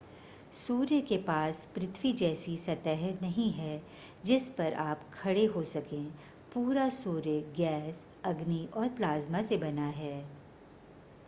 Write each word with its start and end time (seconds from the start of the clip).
सूर्य 0.53 0.99
के 1.01 1.17
पास 1.17 1.65
पृथ्वी 1.75 2.11
जैसी 2.13 2.55
सतह 2.57 3.03
नहीं 3.21 3.51
है 3.51 3.81
जिस 4.25 4.49
पर 4.49 4.73
आप 4.85 5.05
खड़े 5.13 5.45
हो 5.55 5.63
सकें 5.73 6.05
पूरा 6.53 6.89
सूर्य 6.97 7.39
गैस 7.57 8.05
अग्नि 8.25 8.67
और 8.77 8.89
प्लाज़्मा 8.89 9.41
से 9.41 9.57
बना 9.57 9.87
है 9.95 10.13